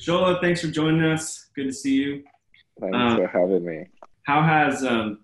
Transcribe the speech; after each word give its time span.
Shola, 0.00 0.40
thanks 0.40 0.62
for 0.62 0.68
joining 0.68 1.04
us. 1.04 1.50
Good 1.54 1.66
to 1.66 1.72
see 1.74 1.96
you. 1.96 2.24
Thanks 2.80 2.96
um, 2.96 3.16
for 3.16 3.26
having 3.26 3.66
me. 3.66 3.84
How 4.22 4.40
has 4.42 4.82
um, 4.82 5.20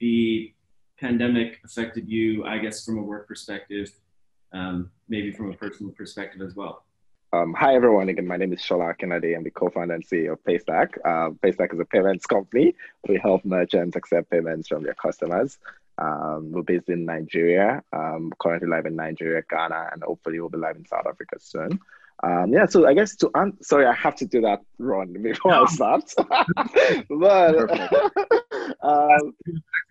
the 0.00 0.52
pandemic 0.98 1.60
affected 1.64 2.08
you, 2.08 2.44
I 2.44 2.58
guess, 2.58 2.84
from 2.84 2.98
a 2.98 3.02
work 3.02 3.28
perspective, 3.28 3.92
um, 4.52 4.90
maybe 5.08 5.30
from 5.30 5.52
a 5.52 5.54
personal 5.54 5.92
perspective 5.92 6.42
as 6.42 6.56
well? 6.56 6.84
Um, 7.32 7.54
hi, 7.56 7.76
everyone. 7.76 8.08
Again, 8.08 8.26
my 8.26 8.36
name 8.36 8.52
is 8.52 8.60
Shola 8.60 8.96
Akinlade. 8.96 9.36
I'm 9.36 9.44
the 9.44 9.50
co-founder 9.50 9.94
and 9.94 10.04
CEO 10.04 10.32
of 10.32 10.42
Paystack. 10.42 10.98
Uh, 11.04 11.30
Paystack 11.30 11.72
is 11.72 11.78
a 11.78 11.84
payments 11.84 12.26
company. 12.26 12.74
We 13.08 13.20
help 13.22 13.44
merchants 13.44 13.94
accept 13.94 14.28
payments 14.28 14.66
from 14.66 14.82
their 14.82 14.94
customers. 14.94 15.58
Um, 15.98 16.50
we're 16.50 16.62
based 16.62 16.88
in 16.88 17.04
Nigeria, 17.04 17.80
um, 17.92 18.32
currently 18.40 18.68
live 18.68 18.86
in 18.86 18.96
Nigeria, 18.96 19.44
Ghana, 19.48 19.90
and 19.92 20.02
hopefully 20.02 20.40
we'll 20.40 20.48
be 20.48 20.58
live 20.58 20.74
in 20.74 20.84
South 20.84 21.06
Africa 21.06 21.36
soon. 21.38 21.78
Um, 22.22 22.52
yeah, 22.52 22.66
so 22.66 22.86
I 22.86 22.94
guess 22.94 23.16
to 23.16 23.30
answer, 23.34 23.58
sorry, 23.62 23.86
I 23.86 23.92
have 23.92 24.14
to 24.16 24.26
do 24.26 24.40
that 24.42 24.60
run 24.78 25.12
before 25.22 25.50
no. 25.50 25.64
I 25.64 25.66
start. 25.66 26.14
but 27.10 27.70
um, 28.82 29.34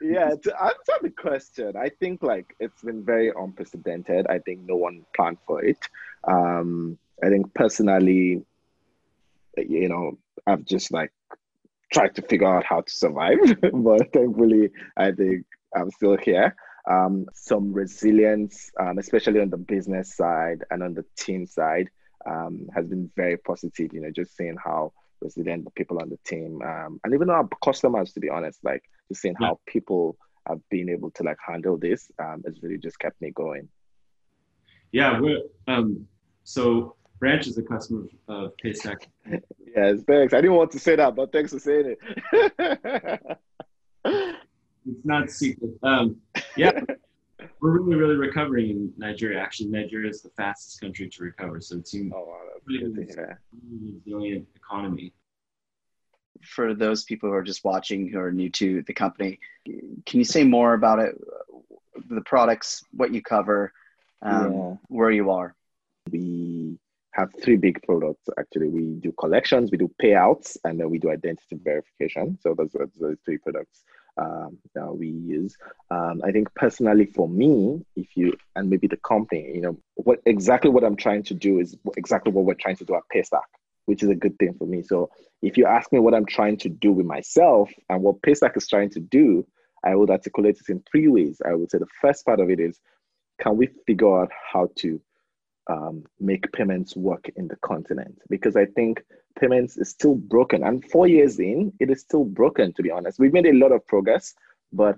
yeah, 0.02 0.32
to 0.42 0.64
answer 0.64 0.98
the 1.02 1.14
question, 1.16 1.76
I 1.76 1.90
think 1.90 2.24
like 2.24 2.56
it's 2.60 2.82
been 2.82 3.04
very 3.04 3.32
unprecedented. 3.36 4.28
I 4.30 4.40
think 4.40 4.62
no 4.62 4.76
one 4.78 5.06
planned 5.16 5.38
for 5.46 5.64
it. 5.64 5.80
Um, 6.24 6.98
I 7.24 7.30
think 7.30 7.54
personally, 7.54 8.44
you 9.58 9.90
know, 9.90 10.18
I've 10.48 10.66
just 10.66 10.92
like 10.92 11.12
tried 11.92 12.16
to 12.16 12.22
figure 12.24 12.48
out 12.48 12.66
how 12.66 12.82
to 12.82 12.92
survive, 12.92 13.38
but 13.74 14.12
thankfully, 14.12 14.72
I 14.98 15.12
think 15.12 15.46
I'm 15.76 15.92
still 15.92 16.18
here. 16.18 16.56
Um, 16.90 17.28
some 17.34 17.72
resilience, 17.72 18.72
um, 18.80 18.98
especially 18.98 19.40
on 19.40 19.50
the 19.50 19.58
business 19.58 20.16
side 20.16 20.64
and 20.70 20.84
on 20.84 20.94
the 20.94 21.06
team 21.16 21.46
side, 21.46 21.90
um, 22.26 22.68
has 22.76 22.88
been 22.88 23.12
very 23.16 23.38
positive. 23.38 23.94
You 23.94 24.02
know, 24.02 24.12
just 24.12 24.36
seeing 24.36 24.58
how 24.64 24.94
resilient 25.22 25.66
the 25.66 25.72
people 25.72 26.00
on 26.00 26.10
the 26.10 26.20
team, 26.26 26.62
um, 26.64 27.00
and 27.04 27.14
even 27.14 27.30
our 27.30 27.48
customers, 27.64 28.14
to 28.14 28.20
be 28.20 28.30
honest, 28.30 28.60
like 28.64 28.84
just 29.08 29.22
seeing 29.22 29.36
yeah. 29.40 29.48
how 29.48 29.60
people 29.66 30.18
have 30.48 30.60
been 30.70 30.90
able 30.90 31.10
to 31.12 31.24
like 31.24 31.38
handle 31.46 31.78
this 31.78 32.12
um, 32.20 32.44
has 32.46 32.62
really 32.62 32.78
just 32.78 33.00
kept 33.00 33.22
me 33.22 33.32
going. 33.32 33.68
Yeah, 34.92 35.20
we're 35.20 35.42
um, 35.68 36.08
so 36.44 36.96
Branch 37.20 37.48
is 37.48 37.58
a 37.58 37.64
customer 37.64 38.04
of 38.28 38.52
Paystack. 38.64 39.08
yes, 39.26 40.02
thanks. 40.06 40.34
I 40.34 40.42
didn't 40.42 40.56
want 40.56 40.72
to 40.72 40.80
say 40.80 40.96
that, 40.98 41.16
but 41.16 41.32
thanks 41.32 41.54
for 41.54 41.60
saying 41.60 41.96
it. 41.96 43.38
it's 44.86 45.06
not 45.06 45.30
secret. 45.30 45.72
Um, 45.82 46.18
yeah, 46.58 46.72
we're 47.64 47.80
really, 47.80 47.96
really 47.96 48.16
recovering 48.18 48.70
in 48.70 48.94
Nigeria. 48.98 49.40
Actually, 49.40 49.70
Nigeria 49.70 50.10
is 50.10 50.22
the 50.22 50.30
fastest 50.32 50.82
country 50.82 51.08
to 51.08 51.24
recover. 51.24 51.62
So 51.62 51.78
it 51.78 51.88
seems 51.88 52.12
oh, 52.14 52.26
wow, 52.28 52.42
really, 52.66 52.92
really 52.92 53.08
resilient 53.82 54.48
economy. 54.54 55.14
For 56.42 56.74
those 56.74 57.06
people 57.06 57.30
who 57.30 57.36
are 57.36 57.44
just 57.44 57.64
watching 57.64 58.10
who 58.10 58.20
are 58.20 58.34
new 58.34 58.50
to 58.50 58.84
the 58.86 58.94
company, 58.94 59.40
can 59.66 60.20
you 60.20 60.26
say 60.26 60.44
more 60.44 60.74
about 60.74 61.00
it? 61.00 61.16
The 62.10 62.20
products, 62.26 62.84
what 62.92 63.14
you 63.14 63.22
cover, 63.22 63.72
um, 64.22 64.54
yeah. 64.54 64.74
where 64.90 65.12
you 65.12 65.32
are. 65.32 65.56
We 66.12 66.78
have 67.12 67.32
three 67.42 67.56
big 67.56 67.82
products 67.84 68.28
actually. 68.38 68.68
We 68.68 68.96
do 69.00 69.14
collections, 69.14 69.72
we 69.72 69.78
do 69.78 69.90
payouts, 70.04 70.58
and 70.66 70.78
then 70.78 70.90
we 70.90 71.00
do 71.00 71.12
identity 71.12 71.56
verification. 71.64 72.38
So 72.42 72.56
those 72.58 72.76
are 72.76 72.90
the 73.00 73.18
three 73.24 73.38
products 73.38 73.86
um, 74.18 74.58
that 74.76 74.96
we 74.96 75.10
use. 75.10 75.56
Um, 75.90 76.22
I 76.24 76.32
think 76.32 76.54
personally 76.56 77.06
for 77.06 77.28
me, 77.28 77.84
if 77.96 78.16
you 78.16 78.34
and 78.56 78.70
maybe 78.70 78.88
the 78.88 78.98
company, 78.98 79.52
you 79.54 79.62
know, 79.62 79.78
what 79.96 80.20
exactly 80.26 80.70
what 80.70 80.84
I'm 80.84 80.96
trying 80.96 81.24
to 81.24 81.34
do 81.34 81.60
is 81.60 81.76
exactly 81.98 82.32
what 82.32 82.46
we're 82.46 82.54
trying 82.54 82.78
to 82.78 82.86
do 82.86 82.96
at 82.96 83.04
Paystack, 83.14 83.42
which 83.86 84.04
is 84.04 84.10
a 84.10 84.16
good 84.16 84.38
thing 84.40 84.54
for 84.54 84.66
me. 84.66 84.82
So 84.82 85.10
if 85.42 85.58
you 85.58 85.66
ask 85.66 85.92
me 85.92 86.00
what 86.00 86.14
I'm 86.14 86.26
trying 86.26 86.58
to 86.58 86.70
do 86.70 86.92
with 86.92 87.06
myself 87.06 87.72
and 87.90 88.02
what 88.02 88.22
Paystack 88.22 88.56
is 88.58 88.68
trying 88.68 88.90
to 88.92 89.00
do, 89.00 89.46
I 89.84 89.96
would 89.96 90.10
articulate 90.10 90.60
it 90.60 90.72
in 90.72 90.84
three 90.90 91.08
ways. 91.08 91.42
I 91.46 91.54
would 91.54 91.72
say 91.72 91.78
the 91.80 91.88
first 92.02 92.26
part 92.26 92.40
of 92.40 92.50
it 92.50 92.60
is, 92.60 92.80
can 93.42 93.58
we 93.58 93.68
figure 93.86 94.22
out 94.22 94.32
how 94.52 94.70
to 94.78 95.02
um, 95.70 96.04
make 96.20 96.52
payments 96.52 96.96
work 96.96 97.30
in 97.36 97.48
the 97.48 97.56
continent 97.58 98.20
because 98.30 98.56
I 98.56 98.66
think 98.66 99.04
payments 99.40 99.78
is 99.78 99.90
still 99.90 100.16
broken. 100.16 100.64
And 100.64 100.84
four 100.90 101.08
years 101.08 101.40
in, 101.40 101.74
it 101.80 101.90
is 101.90 102.02
still 102.02 102.24
broken, 102.24 102.74
to 102.74 102.84
be 102.84 102.92
honest. 102.92 103.20
We've 103.20 103.34
made 103.34 103.46
a 103.46 103.54
lot 103.54 103.72
of 103.72 103.86
progress, 103.88 104.34
but 104.72 104.98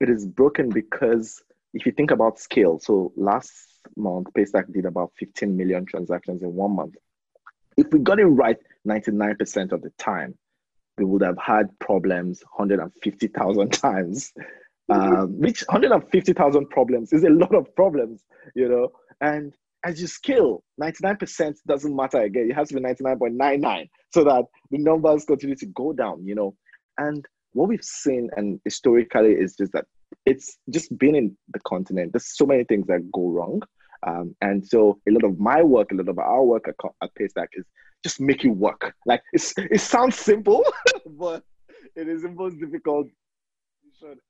it 0.00 0.08
is 0.08 0.26
broken 0.26 0.68
because 0.68 1.42
if 1.74 1.86
you 1.86 1.92
think 1.92 2.10
about 2.10 2.38
scale, 2.38 2.78
so 2.78 3.12
last 3.16 3.52
month, 3.96 4.28
Paystack 4.36 4.72
did 4.72 4.84
about 4.84 5.12
15 5.18 5.56
million 5.56 5.84
transactions 5.84 6.42
in 6.42 6.54
one 6.54 6.74
month. 6.74 6.94
If 7.76 7.92
we 7.92 8.00
got 8.00 8.18
it 8.18 8.26
right 8.26 8.58
99% 8.86 9.72
of 9.72 9.82
the 9.82 9.90
time, 9.98 10.36
we 10.96 11.04
would 11.04 11.22
have 11.22 11.38
had 11.38 11.78
problems 11.78 12.42
150,000 12.56 13.72
times. 13.72 14.32
Um, 14.90 15.38
which 15.38 15.60
150,000 15.68 16.70
problems 16.70 17.12
is 17.12 17.22
a 17.22 17.28
lot 17.28 17.54
of 17.54 17.74
problems, 17.76 18.24
you 18.54 18.66
know. 18.70 18.92
And 19.20 19.54
as 19.84 20.00
you 20.00 20.06
scale, 20.06 20.62
99% 20.80 21.54
doesn't 21.66 21.94
matter 21.94 22.20
again. 22.20 22.48
It 22.50 22.54
has 22.54 22.68
to 22.68 22.74
be 22.74 22.80
99.99 22.80 23.88
so 24.12 24.24
that 24.24 24.44
the 24.70 24.78
numbers 24.78 25.24
continue 25.24 25.56
to 25.56 25.66
go 25.66 25.92
down, 25.92 26.26
you 26.26 26.34
know. 26.34 26.54
And 26.98 27.24
what 27.52 27.68
we've 27.68 27.84
seen 27.84 28.28
and 28.36 28.60
historically 28.64 29.32
is 29.32 29.54
just 29.56 29.72
that 29.72 29.86
it's 30.26 30.58
just 30.70 30.96
been 30.98 31.14
in 31.14 31.36
the 31.52 31.60
continent. 31.66 32.12
There's 32.12 32.36
so 32.36 32.46
many 32.46 32.64
things 32.64 32.86
that 32.88 33.10
go 33.12 33.28
wrong. 33.28 33.62
Um, 34.06 34.34
and 34.40 34.66
so 34.66 35.00
a 35.08 35.12
lot 35.12 35.24
of 35.24 35.38
my 35.38 35.62
work, 35.62 35.92
a 35.92 35.96
lot 35.96 36.08
of 36.08 36.18
our 36.18 36.44
work 36.44 36.68
at, 36.68 36.74
at 37.02 37.10
Paystack 37.18 37.48
is 37.54 37.64
just 38.04 38.20
make 38.20 38.44
it 38.44 38.50
work. 38.50 38.94
Like 39.06 39.22
it's, 39.32 39.54
it 39.56 39.80
sounds 39.80 40.16
simple, 40.16 40.64
but 41.06 41.42
it 41.96 42.08
is 42.08 42.22
the 42.22 42.30
most 42.30 42.58
difficult 42.60 43.08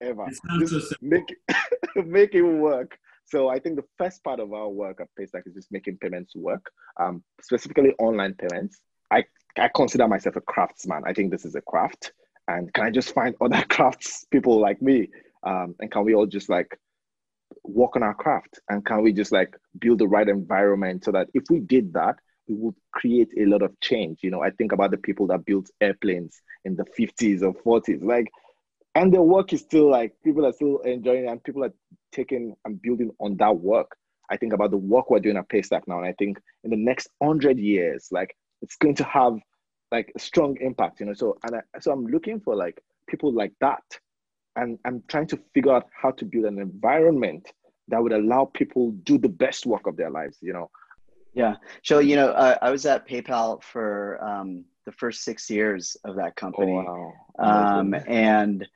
ever. 0.00 0.26
Just 0.60 0.72
so 0.72 0.96
make, 1.02 1.34
make 1.96 2.34
it 2.34 2.42
work. 2.42 2.98
So 3.28 3.48
I 3.48 3.58
think 3.58 3.76
the 3.76 3.84
first 3.98 4.24
part 4.24 4.40
of 4.40 4.52
our 4.54 4.68
work 4.68 5.00
at 5.00 5.08
Paystack 5.18 5.46
is 5.46 5.54
just 5.54 5.70
making 5.70 5.98
payments 5.98 6.34
work, 6.34 6.70
um, 6.98 7.22
specifically 7.42 7.92
online 7.98 8.34
payments. 8.34 8.80
I, 9.10 9.24
I 9.58 9.68
consider 9.74 10.08
myself 10.08 10.36
a 10.36 10.40
craftsman. 10.40 11.02
I 11.06 11.12
think 11.12 11.30
this 11.30 11.44
is 11.44 11.54
a 11.54 11.60
craft. 11.60 12.12
And 12.48 12.72
can 12.72 12.84
I 12.84 12.90
just 12.90 13.12
find 13.12 13.34
other 13.40 13.62
crafts 13.68 14.24
people 14.30 14.58
like 14.58 14.80
me? 14.80 15.08
Um, 15.42 15.74
and 15.78 15.90
can 15.90 16.04
we 16.04 16.14
all 16.14 16.26
just 16.26 16.48
like 16.48 16.78
work 17.64 17.96
on 17.96 18.02
our 18.02 18.14
craft? 18.14 18.60
And 18.70 18.84
can 18.84 19.02
we 19.02 19.12
just 19.12 19.30
like 19.30 19.54
build 19.78 19.98
the 19.98 20.08
right 20.08 20.28
environment 20.28 21.04
so 21.04 21.12
that 21.12 21.28
if 21.34 21.44
we 21.50 21.60
did 21.60 21.92
that, 21.92 22.16
we 22.48 22.54
would 22.54 22.74
create 22.92 23.30
a 23.38 23.44
lot 23.44 23.60
of 23.60 23.78
change. 23.80 24.20
You 24.22 24.30
know, 24.30 24.42
I 24.42 24.50
think 24.50 24.72
about 24.72 24.90
the 24.90 24.96
people 24.96 25.26
that 25.26 25.44
built 25.44 25.68
airplanes 25.82 26.40
in 26.64 26.76
the 26.76 26.86
50s 26.98 27.42
or 27.42 27.80
40s. 27.82 28.02
Like 28.02 28.30
and 28.98 29.14
the 29.14 29.22
work 29.22 29.52
is 29.52 29.60
still 29.60 29.88
like 29.88 30.12
people 30.24 30.44
are 30.44 30.52
still 30.52 30.78
enjoying 30.78 31.24
it 31.24 31.28
and 31.28 31.42
people 31.44 31.64
are 31.64 31.72
taking 32.10 32.56
and 32.64 32.82
building 32.82 33.12
on 33.20 33.36
that 33.36 33.56
work. 33.56 33.96
I 34.28 34.36
think 34.36 34.52
about 34.52 34.72
the 34.72 34.76
work 34.76 35.08
we're 35.08 35.20
doing 35.20 35.36
at 35.36 35.48
Paystack 35.48 35.82
now, 35.86 35.98
and 35.98 36.06
I 36.06 36.14
think 36.18 36.38
in 36.64 36.70
the 36.70 36.76
next 36.76 37.08
hundred 37.22 37.58
years, 37.58 38.08
like 38.10 38.36
it's 38.60 38.76
going 38.76 38.96
to 38.96 39.04
have 39.04 39.38
like 39.92 40.12
a 40.16 40.18
strong 40.18 40.56
impact, 40.60 40.98
you 40.98 41.06
know. 41.06 41.14
So 41.14 41.38
and 41.44 41.56
I, 41.56 41.60
so 41.80 41.92
I'm 41.92 42.06
looking 42.06 42.40
for 42.40 42.56
like 42.56 42.82
people 43.08 43.32
like 43.32 43.52
that, 43.60 43.84
and 44.56 44.78
I'm 44.84 45.04
trying 45.06 45.28
to 45.28 45.38
figure 45.54 45.72
out 45.72 45.86
how 45.94 46.10
to 46.10 46.24
build 46.24 46.46
an 46.46 46.58
environment 46.58 47.52
that 47.86 48.02
would 48.02 48.12
allow 48.12 48.46
people 48.46 48.90
do 49.04 49.16
the 49.16 49.28
best 49.28 49.64
work 49.64 49.86
of 49.86 49.96
their 49.96 50.10
lives, 50.10 50.38
you 50.42 50.52
know. 50.52 50.70
Yeah, 51.34 51.54
so 51.84 52.00
you 52.00 52.16
know, 52.16 52.30
uh, 52.30 52.56
I 52.60 52.70
was 52.70 52.84
at 52.84 53.08
PayPal 53.08 53.62
for 53.62 54.22
um, 54.22 54.64
the 54.86 54.92
first 54.92 55.22
six 55.22 55.48
years 55.48 55.96
of 56.04 56.16
that 56.16 56.34
company, 56.34 56.72
oh, 56.72 57.12
wow. 57.38 57.78
um, 57.78 57.94
and 58.08 58.66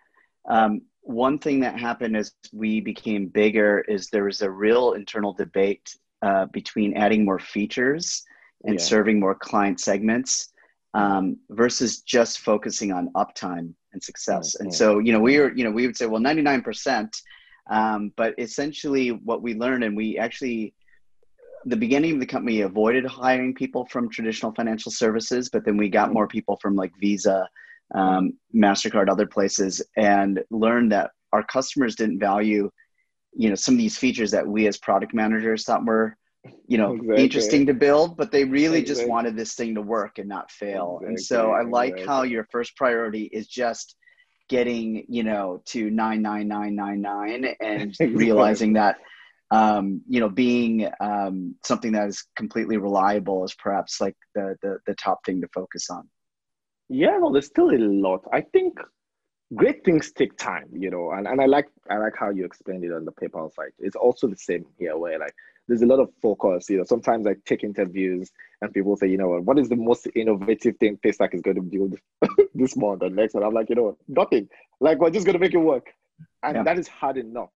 um, 0.49 0.83
one 1.03 1.39
thing 1.39 1.61
that 1.61 1.79
happened 1.79 2.17
as 2.17 2.33
we 2.53 2.81
became 2.81 3.27
bigger 3.27 3.81
is 3.89 4.09
there 4.09 4.25
was 4.25 4.43
a 4.43 4.51
real 4.51 4.93
internal 4.93 5.33
debate 5.33 5.97
uh, 6.23 6.47
between 6.47 6.97
adding 6.97 7.25
more 7.25 7.41
features 7.41 8.23
and 8.65 8.79
yeah. 8.79 8.85
serving 8.85 9.19
more 9.19 9.35
client 9.35 9.81
segments 9.81 10.53
um, 10.95 11.37
versus 11.51 12.03
just 12.03 12.39
focusing 12.39 12.93
on 12.93 13.11
uptime 13.15 13.75
and 13.93 14.03
success. 14.03 14.55
And 14.57 14.73
so, 14.73 14.99
you 14.99 15.13
know, 15.13 15.21
we 15.21 15.39
were, 15.39 15.53
you 15.53 15.65
know, 15.65 15.71
we 15.71 15.87
would 15.87 15.97
say, 15.97 16.07
well, 16.07 16.21
99%. 16.21 17.09
Um, 17.71 18.13
but 18.17 18.35
essentially, 18.39 19.11
what 19.11 19.43
we 19.43 19.55
learned, 19.55 19.85
and 19.85 19.97
we 19.97 20.19
actually, 20.19 20.75
the 21.65 21.77
beginning 21.77 22.15
of 22.15 22.21
the 22.21 22.27
company 22.27 22.61
avoided 22.61 23.05
hiring 23.05 23.55
people 23.55 23.87
from 23.87 24.11
traditional 24.11 24.53
financial 24.53 24.91
services, 24.91 25.49
but 25.49 25.65
then 25.65 25.77
we 25.77 25.89
got 25.89 26.13
more 26.13 26.27
people 26.27 26.59
from 26.61 26.75
like 26.77 26.93
Visa 27.01 27.49
um, 27.95 28.33
MasterCard, 28.55 29.11
other 29.11 29.27
places, 29.27 29.83
and 29.97 30.43
learned 30.51 30.93
that 30.93 31.11
our 31.33 31.45
customers 31.45 31.97
didn't 31.97 32.19
value, 32.19 32.71
you 33.35 33.49
know, 33.49 33.55
some 33.55 33.75
of 33.75 33.79
these 33.79 33.97
features 33.97 34.31
that 34.31 34.47
we 34.47 34.67
as 34.67 34.79
product 34.79 35.15
managers 35.15 35.65
thought 35.65 35.85
were, 35.85 36.17
you 36.67 36.79
know, 36.79 36.95
exactly. 36.95 37.25
interesting 37.25 37.67
to 37.67 37.75
build, 37.75 38.17
but 38.17 38.31
they 38.31 38.45
really 38.45 38.81
exactly. 38.81 39.03
just 39.03 39.09
wanted 39.09 39.37
this 39.37 39.55
thing 39.55 39.75
to 39.75 39.83
work 39.83 40.19
and 40.19 40.29
not 40.29 40.51
fail. 40.51 40.99
Exactly. 41.01 41.09
And 41.09 41.21
so 41.21 41.51
I 41.53 41.63
like 41.63 42.05
how 42.05 42.23
your 42.23 42.47
first 42.51 42.77
priority 42.77 43.25
is 43.25 43.47
just 43.47 43.97
getting, 44.49 45.05
you 45.09 45.23
know, 45.23 45.63
to 45.67 45.91
99999 45.91 47.55
and 47.61 47.97
realizing 48.19 48.75
that 48.75 48.97
um, 49.53 50.01
you 50.09 50.19
know, 50.19 50.31
being 50.31 50.89
um, 50.99 51.55
something 51.63 51.93
that 51.93 52.09
is 52.09 52.25
completely 52.37 52.79
reliable 52.79 53.45
is 53.45 53.55
perhaps 53.55 54.01
like 54.01 54.17
the, 54.35 54.57
the 54.63 54.79
the 54.87 54.95
top 54.95 55.25
thing 55.27 55.43
to 55.43 55.49
focus 55.49 55.91
on. 55.91 56.09
Yeah, 56.93 57.19
no, 57.19 57.33
there's 57.33 57.47
still 57.47 57.71
a 57.71 57.79
lot. 57.79 58.25
I 58.33 58.43
think 58.43 58.79
great 59.55 59.85
things 59.85 60.13
take 60.13 60.37
time, 60.37 60.69
you 60.73 60.91
know, 60.91 61.13
and, 61.13 61.27
and 61.27 61.41
I 61.41 61.47
like 61.47 61.69
I 61.91 61.97
like 61.97 62.15
how 62.19 62.31
you 62.31 62.45
explained 62.45 62.85
it 62.85 62.93
on 62.93 63.05
the 63.05 63.13
PayPal 63.13 63.53
site. 63.53 63.73
It's 63.79 63.97
also 63.97 64.27
the 64.27 64.37
same 64.37 64.67
here 64.79 64.97
where 64.97 65.19
like 65.19 65.35
there's 65.69 65.83
a 65.83 65.87
lot 65.87 66.01
of 66.01 66.11
focus. 66.21 66.69
You 66.69 66.79
know, 66.79 66.85
sometimes 66.85 67.27
I 67.27 67.35
take 67.47 67.65
interviews 67.65 68.31
and 68.61 68.73
people 68.73 68.97
say, 68.97 69.09
you 69.09 69.17
know 69.17 69.29
what, 69.29 69.45
what 69.45 69.59
is 69.59 69.69
the 69.69 69.77
most 69.77 70.07
innovative 70.15 70.77
thing 70.79 70.99
Paystack 71.05 71.35
is 71.35 71.41
going 71.41 71.57
to 71.57 71.63
build 71.63 71.97
this 72.55 72.77
month 72.77 73.03
or 73.03 73.11
next 73.11 73.35
month? 73.35 73.47
I'm 73.47 73.55
like, 73.55 73.71
you 73.71 73.77
know, 73.77 73.97
nothing. 74.07 74.49
Like 74.81 74.99
we're 74.99 75.11
just 75.11 75.25
going 75.25 75.35
to 75.35 75.41
make 75.41 75.55
it 75.55 75.59
work, 75.59 75.87
and 76.43 76.57
yeah. 76.57 76.63
that 76.63 76.79
is 76.79 76.89
hard 76.89 77.17
enough. 77.17 77.51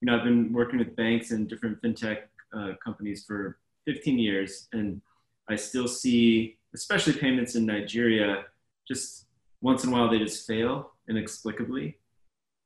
You 0.00 0.06
know, 0.06 0.16
I've 0.16 0.24
been 0.24 0.52
working 0.52 0.78
with 0.78 0.96
banks 0.96 1.30
and 1.30 1.48
different 1.48 1.80
fintech 1.82 2.22
uh, 2.56 2.72
companies 2.82 3.24
for 3.26 3.58
15 3.86 4.18
years, 4.18 4.68
and 4.72 5.00
I 5.48 5.56
still 5.56 5.88
see, 5.88 6.58
especially 6.74 7.14
payments 7.14 7.54
in 7.54 7.66
Nigeria, 7.66 8.44
just 8.86 9.26
once 9.60 9.84
in 9.84 9.90
a 9.90 9.92
while 9.92 10.10
they 10.10 10.18
just 10.18 10.46
fail 10.46 10.92
inexplicably. 11.08 11.98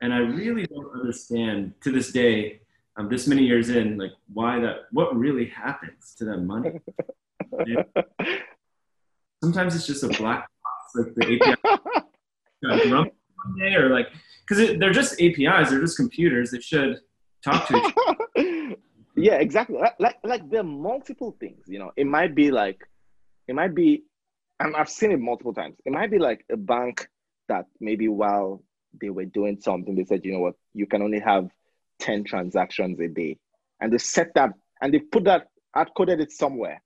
And 0.00 0.12
I 0.12 0.18
really 0.18 0.66
don't 0.66 0.92
understand 0.94 1.74
to 1.82 1.90
this 1.90 2.12
day 2.12 2.60
um, 2.96 3.08
this 3.08 3.26
many 3.26 3.42
years 3.44 3.68
in, 3.68 3.98
like 3.98 4.12
why 4.32 4.58
that, 4.60 4.86
what 4.90 5.14
really 5.16 5.46
happens 5.46 6.14
to 6.18 6.24
that 6.26 6.38
money? 6.38 6.80
Sometimes 9.42 9.76
it's 9.76 9.86
just 9.86 10.02
a 10.02 10.08
black 10.08 10.48
box, 10.62 10.94
like 10.94 11.14
the 11.14 11.24
API 11.34 11.54
one 12.90 13.10
day, 13.58 13.74
or 13.74 13.90
like, 13.90 14.08
because 14.48 14.78
they're 14.78 14.92
just 14.92 15.20
APIs, 15.20 15.70
they're 15.70 15.80
just 15.80 15.96
computers. 15.96 16.50
They 16.50 16.60
should 16.60 17.00
talk 17.44 17.68
to 17.68 17.76
each 17.76 17.94
other. 18.06 18.76
yeah, 19.16 19.34
exactly. 19.34 19.76
Like, 19.78 19.96
like, 19.98 20.16
like 20.24 20.50
there 20.50 20.60
are 20.60 20.64
multiple 20.64 21.36
things. 21.38 21.64
You 21.66 21.78
know, 21.78 21.92
it 21.96 22.06
might 22.06 22.34
be 22.34 22.50
like, 22.50 22.88
it 23.48 23.54
might 23.54 23.74
be, 23.74 24.04
and 24.60 24.76
I've 24.76 24.88
seen 24.88 25.12
it 25.12 25.20
multiple 25.20 25.54
times. 25.54 25.76
It 25.84 25.92
might 25.92 26.10
be 26.10 26.18
like 26.18 26.44
a 26.50 26.56
bank 26.56 27.08
that 27.48 27.66
maybe 27.80 28.08
while 28.08 28.62
they 29.00 29.10
were 29.10 29.24
doing 29.24 29.58
something, 29.60 29.94
they 29.94 30.04
said, 30.04 30.24
you 30.24 30.32
know 30.32 30.40
what, 30.40 30.54
you 30.74 30.86
can 30.86 31.02
only 31.02 31.20
have 31.20 31.48
10 32.00 32.24
transactions 32.24 32.98
a 33.00 33.08
day. 33.08 33.38
And 33.80 33.92
they 33.92 33.98
set 33.98 34.34
that 34.34 34.50
and 34.80 34.92
they 34.92 35.00
put 35.00 35.24
that, 35.24 35.48
hard 35.74 35.90
coded 35.96 36.20
it 36.20 36.32
somewhere 36.32 36.82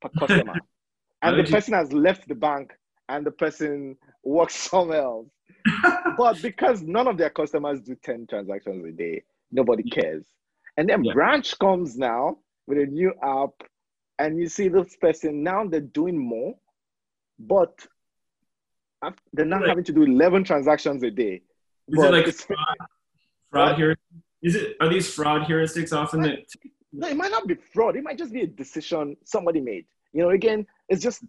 per 0.00 0.08
customer. 0.18 0.54
and 1.22 1.38
the 1.38 1.50
person 1.50 1.74
has 1.74 1.92
left 1.92 2.28
the 2.28 2.34
bank 2.34 2.72
and 3.08 3.26
the 3.26 3.30
person 3.30 3.96
works 4.24 4.54
somewhere 4.54 5.02
else. 5.02 5.28
but 6.18 6.40
because 6.42 6.82
none 6.82 7.06
of 7.06 7.16
their 7.16 7.30
customers 7.30 7.80
do 7.80 7.96
10 8.02 8.26
transactions 8.28 8.84
a 8.84 8.92
day, 8.92 9.22
nobody 9.50 9.82
cares. 9.82 10.24
And 10.76 10.88
then 10.88 11.04
yeah. 11.04 11.12
Branch 11.12 11.58
comes 11.58 11.96
now 11.96 12.38
with 12.66 12.78
a 12.78 12.86
new 12.86 13.12
app, 13.22 13.50
and 14.18 14.38
you 14.38 14.48
see 14.48 14.68
this 14.68 14.96
person 14.96 15.42
now 15.42 15.64
they're 15.66 15.80
doing 15.80 16.18
more, 16.18 16.54
but 17.38 17.86
they're 19.32 19.44
not 19.44 19.66
having 19.66 19.84
to 19.84 19.92
do 19.92 20.02
11 20.02 20.44
transactions 20.44 21.02
a 21.02 21.10
day. 21.10 21.42
Is 21.88 22.02
it 22.02 22.10
like 22.10 22.26
fraud, 22.34 22.76
fraud 23.50 23.76
here? 23.76 23.96
Is 24.42 24.56
it 24.56 24.76
are 24.80 24.88
these 24.88 25.12
fraud 25.12 25.42
heuristics 25.42 25.92
often 25.92 26.22
that? 26.22 26.38
No, 26.92 27.08
it 27.08 27.16
might 27.16 27.30
not 27.30 27.46
be 27.46 27.54
fraud. 27.54 27.96
It 27.96 28.04
might 28.04 28.18
just 28.18 28.32
be 28.32 28.42
a 28.42 28.46
decision 28.46 29.16
somebody 29.24 29.60
made. 29.60 29.84
You 30.12 30.22
know, 30.22 30.30
again, 30.30 30.66
it's 30.88 31.02
just 31.02 31.24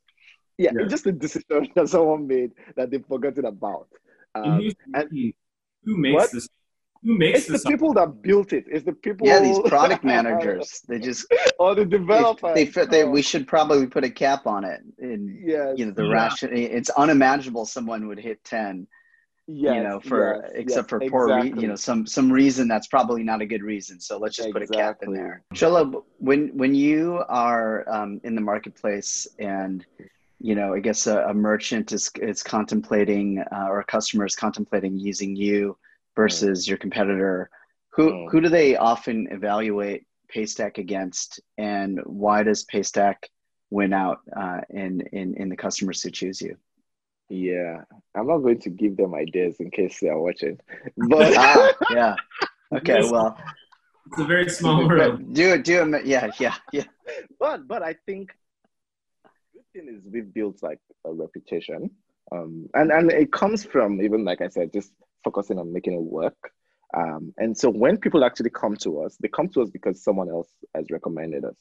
yeah, 0.57 0.71
yeah. 0.73 0.83
it's 0.83 0.91
just 0.91 1.05
a 1.07 1.11
decision 1.11 1.67
that 1.75 1.89
someone 1.89 2.27
made 2.27 2.51
that 2.75 2.91
they've 2.91 3.05
forgotten 3.05 3.45
about. 3.45 3.87
Um, 4.35 4.59
and, 4.59 4.75
and 4.93 5.33
who 5.83 5.97
makes 5.97 6.15
what? 6.15 6.31
this? 6.31 6.47
Who 7.05 7.17
makes 7.17 7.49
it's 7.49 7.63
the 7.63 7.69
people 7.69 7.93
that 7.93 8.21
built 8.21 8.51
it. 8.51 8.65
It's 8.67 8.83
the 8.83 8.93
people. 8.93 9.27
Yeah, 9.27 9.39
these 9.39 9.59
product 9.59 10.03
managers. 10.15 10.81
they 10.87 10.99
just 10.99 11.31
or 11.59 11.75
the 11.75 11.85
developers. 11.85 12.55
They, 12.55 12.65
they, 12.65 12.85
they, 12.85 13.03
we 13.05 13.21
should 13.21 13.47
probably 13.47 13.85
put 13.85 14.03
a 14.03 14.09
cap 14.09 14.47
on 14.47 14.65
it. 14.65 14.81
In 14.97 15.41
yeah, 15.45 15.73
you 15.75 15.85
know 15.85 15.91
the 15.91 16.05
yeah. 16.05 16.23
ration. 16.23 16.49
It's 16.51 16.89
unimaginable 16.89 17.65
someone 17.65 18.07
would 18.07 18.19
hit 18.19 18.43
ten 18.43 18.87
yes, 19.47 19.75
you 19.75 19.83
know, 19.83 19.99
for 19.99 20.41
yes, 20.43 20.51
except 20.55 20.85
yes, 20.85 20.89
for 20.89 21.09
poor, 21.09 21.27
exactly. 21.27 21.53
re- 21.53 21.61
you 21.61 21.67
know, 21.67 21.75
some 21.75 22.05
some 22.05 22.31
reason 22.31 22.67
that's 22.67 22.87
probably 22.87 23.23
not 23.23 23.41
a 23.41 23.45
good 23.45 23.63
reason. 23.63 23.99
So 23.99 24.17
let's 24.17 24.35
just 24.35 24.49
exactly. 24.49 24.67
put 24.67 24.75
a 24.75 24.79
cap 24.79 24.97
in 25.03 25.13
there. 25.13 25.43
Shola, 25.53 26.01
when 26.17 26.49
when 26.57 26.73
you 26.73 27.23
are 27.29 27.87
um, 27.89 28.19
in 28.23 28.35
the 28.35 28.41
marketplace 28.41 29.27
and 29.39 29.85
you 30.39 30.55
know, 30.55 30.73
I 30.73 30.79
guess 30.79 31.07
a, 31.07 31.25
a 31.25 31.33
merchant 31.33 31.91
is 31.91 32.11
is 32.21 32.43
contemplating 32.43 33.43
uh, 33.51 33.67
or 33.69 33.79
a 33.79 33.85
customer 33.85 34.25
is 34.25 34.35
contemplating 34.35 34.97
using 34.97 35.35
you 35.35 35.77
versus 36.15 36.67
your 36.67 36.77
competitor. 36.77 37.49
Who 37.93 38.27
who 38.29 38.41
do 38.41 38.49
they 38.49 38.75
often 38.75 39.27
evaluate 39.31 40.05
Paystack 40.33 40.77
against, 40.77 41.39
and 41.57 41.99
why 42.05 42.43
does 42.43 42.65
Paystack 42.65 43.15
win 43.69 43.93
out 43.93 44.19
uh, 44.35 44.61
in 44.69 45.01
in 45.13 45.35
in 45.35 45.49
the 45.49 45.55
customers 45.55 46.01
who 46.01 46.11
choose 46.11 46.41
you? 46.41 46.57
Yeah, 47.29 47.81
I'm 48.15 48.27
not 48.27 48.39
going 48.39 48.59
to 48.61 48.69
give 48.69 48.97
them 48.97 49.15
ideas 49.15 49.55
in 49.59 49.71
case 49.71 49.99
they 49.99 50.09
are 50.09 50.19
watching. 50.19 50.59
But 50.97 51.35
ah, 51.37 51.73
yeah, 51.89 52.15
okay, 52.73 53.01
well, 53.09 53.37
it's 54.07 54.19
a 54.19 54.25
very 54.25 54.49
small 54.49 54.87
world. 54.87 55.33
Do 55.33 55.53
it, 55.53 55.63
do 55.63 55.95
it. 55.95 56.05
Yeah, 56.05 56.29
yeah, 56.39 56.55
yeah. 56.71 56.83
But 57.39 57.67
but 57.67 57.81
I 57.81 57.95
think 58.05 58.31
good 59.53 59.63
thing 59.73 59.87
is 59.95 60.03
we've 60.11 60.31
built 60.33 60.61
like 60.61 60.79
a 61.05 61.13
reputation, 61.13 61.89
um, 62.31 62.69
and 62.73 62.91
and 62.91 63.11
it 63.11 63.31
comes 63.31 63.63
from 63.63 64.01
even 64.01 64.23
like 64.23 64.41
I 64.41 64.49
said, 64.49 64.73
just 64.73 64.91
focusing 65.25 65.59
on 65.59 65.73
making 65.73 65.93
it 65.93 66.01
work. 66.01 66.37
Um, 66.95 67.33
and 67.37 67.57
so 67.57 67.69
when 67.69 67.97
people 67.97 68.23
actually 68.23 68.51
come 68.51 68.77
to 68.77 69.01
us, 69.01 69.17
they 69.19 69.27
come 69.27 69.49
to 69.49 69.61
us 69.61 69.69
because 69.69 70.01
someone 70.01 70.29
else 70.29 70.49
has 70.73 70.85
recommended 70.89 71.43
us. 71.43 71.57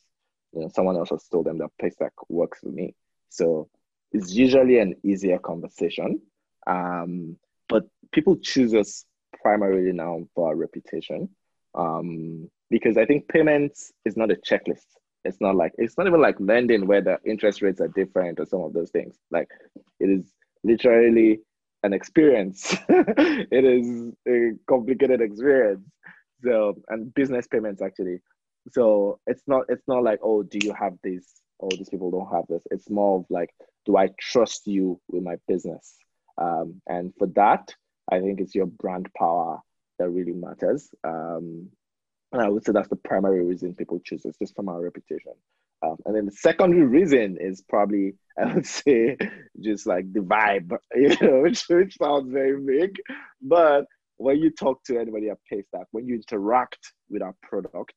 You 0.52 0.60
know, 0.60 0.68
someone 0.72 0.96
else 0.96 1.10
has 1.10 1.26
told 1.26 1.46
them 1.46 1.58
that 1.58 1.70
Paystack 1.82 2.10
works 2.28 2.60
for 2.60 2.68
me. 2.68 2.94
So 3.30 3.68
it's 4.12 4.32
usually 4.32 4.78
an 4.78 4.94
easier 5.02 5.38
conversation. 5.38 6.20
Um, 6.68 7.36
but 7.68 7.84
people 8.12 8.36
choose 8.36 8.74
us 8.74 9.04
primarily 9.42 9.92
now 9.92 10.20
for 10.34 10.48
our 10.48 10.54
reputation. 10.54 11.28
Um, 11.74 12.48
because 12.70 12.96
I 12.96 13.04
think 13.04 13.28
payments 13.28 13.92
is 14.04 14.16
not 14.16 14.30
a 14.30 14.36
checklist. 14.36 14.86
It's 15.24 15.40
not 15.40 15.56
like 15.56 15.72
it's 15.78 15.96
not 15.96 16.06
even 16.06 16.20
like 16.20 16.36
lending 16.38 16.86
where 16.86 17.00
the 17.00 17.18
interest 17.24 17.62
rates 17.62 17.80
are 17.80 17.88
different 17.88 18.38
or 18.38 18.46
some 18.46 18.62
of 18.62 18.72
those 18.72 18.90
things. 18.90 19.16
Like 19.30 19.48
it 19.98 20.10
is 20.10 20.32
literally 20.62 21.40
an 21.84 21.92
experience. 21.92 22.74
it 22.88 23.64
is 23.64 24.12
a 24.26 24.52
complicated 24.68 25.20
experience. 25.20 25.86
So 26.42 26.74
and 26.88 27.14
business 27.14 27.46
payments 27.46 27.80
actually. 27.80 28.18
So 28.72 29.20
it's 29.26 29.42
not 29.46 29.66
it's 29.68 29.86
not 29.86 30.02
like 30.02 30.18
oh 30.22 30.42
do 30.42 30.58
you 30.62 30.74
have 30.74 30.94
this 31.04 31.24
oh, 31.64 31.68
these 31.76 31.88
people 31.88 32.10
don't 32.10 32.32
have 32.32 32.44
this. 32.48 32.62
It's 32.70 32.90
more 32.90 33.20
of 33.20 33.26
like, 33.30 33.50
do 33.86 33.96
I 33.96 34.10
trust 34.20 34.66
you 34.66 35.00
with 35.08 35.22
my 35.22 35.36
business? 35.48 35.96
Um, 36.38 36.80
and 36.86 37.12
for 37.18 37.26
that, 37.28 37.74
I 38.10 38.20
think 38.20 38.40
it's 38.40 38.54
your 38.54 38.66
brand 38.66 39.08
power 39.16 39.60
that 39.98 40.10
really 40.10 40.32
matters. 40.32 40.90
Um, 41.04 41.68
and 42.32 42.42
I 42.42 42.48
would 42.48 42.64
say 42.64 42.72
that's 42.72 42.88
the 42.88 42.96
primary 42.96 43.44
reason 43.44 43.74
people 43.74 44.00
choose 44.04 44.26
us, 44.26 44.34
just 44.38 44.56
from 44.56 44.68
our 44.68 44.82
reputation. 44.82 45.32
Um, 45.84 45.96
and 46.06 46.16
then 46.16 46.26
the 46.26 46.32
secondary 46.32 46.84
reason 46.84 47.36
is 47.40 47.62
probably, 47.68 48.14
I 48.38 48.54
would 48.54 48.66
say, 48.66 49.16
just 49.60 49.86
like 49.86 50.12
the 50.12 50.20
vibe, 50.20 50.76
you 50.94 51.16
know, 51.20 51.42
which, 51.42 51.64
which 51.68 51.96
sounds 51.96 52.32
very 52.32 52.60
big. 52.60 52.96
But 53.42 53.86
when 54.16 54.38
you 54.38 54.50
talk 54.50 54.82
to 54.84 54.98
anybody 54.98 55.30
at 55.30 55.38
Paystack, 55.50 55.86
when 55.90 56.06
you 56.06 56.14
interact 56.16 56.92
with 57.10 57.22
our 57.22 57.34
product, 57.42 57.94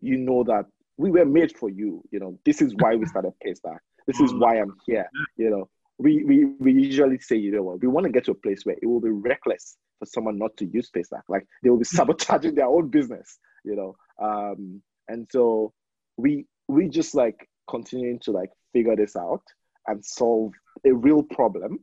you 0.00 0.16
know 0.16 0.44
that 0.44 0.66
we 0.96 1.10
were 1.10 1.24
made 1.24 1.56
for 1.56 1.68
you. 1.68 2.02
You 2.10 2.20
know, 2.20 2.38
this 2.44 2.60
is 2.62 2.74
why 2.78 2.96
we 2.96 3.06
started 3.12 3.32
Paystack. 3.44 3.78
This 4.06 4.20
is 4.20 4.32
why 4.32 4.58
I'm 4.58 4.74
here. 4.86 5.08
You 5.36 5.50
know, 5.50 5.68
we, 5.98 6.24
we, 6.24 6.44
we 6.44 6.72
usually 6.72 7.18
say, 7.18 7.36
you 7.36 7.52
know 7.52 7.62
what, 7.62 7.80
we 7.80 7.88
want 7.88 8.04
to 8.04 8.12
get 8.12 8.24
to 8.24 8.30
a 8.30 8.34
place 8.34 8.64
where 8.64 8.76
it 8.80 8.86
will 8.86 9.00
be 9.00 9.10
reckless 9.10 9.76
for 9.98 10.06
someone 10.06 10.38
not 10.38 10.56
to 10.56 10.64
use 10.66 10.90
Paystack. 10.90 11.22
Like 11.28 11.46
they 11.62 11.70
will 11.70 11.78
be 11.78 11.84
sabotaging 11.84 12.54
their 12.54 12.66
own 12.66 12.88
business, 12.88 13.38
you 13.64 13.76
know. 13.76 13.96
Um, 14.20 14.82
and 15.08 15.26
so 15.30 15.72
we 16.16 16.46
we 16.68 16.88
just 16.88 17.14
like 17.14 17.48
continuing 17.68 18.18
to 18.20 18.30
like 18.30 18.50
figure 18.72 18.96
this 18.96 19.16
out 19.16 19.42
and 19.86 20.04
solve 20.04 20.52
a 20.86 20.92
real 20.92 21.22
problem. 21.22 21.78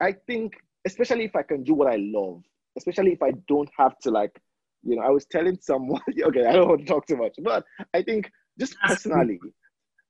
I 0.00 0.14
think, 0.26 0.54
especially 0.86 1.24
if 1.24 1.34
I 1.36 1.42
can 1.42 1.64
do 1.64 1.74
what 1.74 1.92
I 1.92 1.96
love, 1.98 2.42
especially 2.78 3.12
if 3.12 3.22
I 3.22 3.32
don't 3.48 3.70
have 3.78 3.98
to 4.00 4.10
like 4.10 4.40
you 4.86 4.96
know, 4.96 5.02
I 5.02 5.10
was 5.10 5.26
telling 5.26 5.58
someone, 5.60 6.00
okay, 6.22 6.46
I 6.46 6.52
don't 6.52 6.68
want 6.68 6.80
to 6.80 6.86
talk 6.86 7.06
too 7.06 7.16
much, 7.16 7.34
but 7.42 7.64
I 7.92 8.02
think 8.02 8.30
just 8.58 8.76
personally, 8.86 9.38